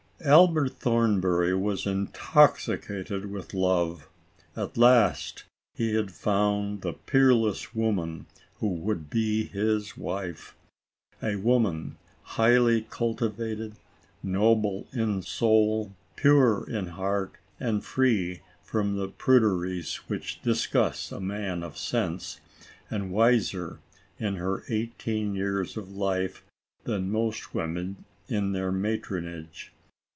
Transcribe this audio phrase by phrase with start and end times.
[0.23, 4.07] Albert Thornbury was intoxicated with love.
[4.55, 8.27] At last he had found the peerless woman,
[8.59, 10.55] who would be his wife.
[11.23, 13.77] A woman highly cultivated,
[14.21, 21.63] noble in soul, pure in heart, and free from the pruderies which disgust a man
[21.63, 22.39] of sense,
[22.91, 23.79] and wiser,
[24.19, 26.45] in her eighteen years of life
[26.83, 29.71] than most women in their matronage.